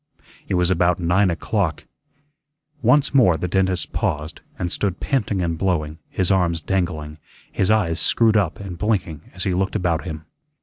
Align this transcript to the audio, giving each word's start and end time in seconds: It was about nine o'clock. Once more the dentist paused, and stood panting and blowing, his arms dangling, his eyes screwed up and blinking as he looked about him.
It 0.47 0.55
was 0.55 0.71
about 0.71 0.99
nine 0.99 1.29
o'clock. 1.29 1.85
Once 2.81 3.13
more 3.13 3.37
the 3.37 3.47
dentist 3.47 3.93
paused, 3.93 4.41
and 4.57 4.71
stood 4.71 4.99
panting 4.99 5.43
and 5.43 5.59
blowing, 5.59 5.99
his 6.09 6.31
arms 6.31 6.59
dangling, 6.59 7.19
his 7.51 7.69
eyes 7.69 7.99
screwed 7.99 8.35
up 8.35 8.59
and 8.59 8.79
blinking 8.79 9.29
as 9.35 9.43
he 9.43 9.53
looked 9.53 9.75
about 9.75 10.03
him. 10.03 10.25